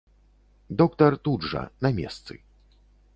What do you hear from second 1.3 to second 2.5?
жа, на месцы.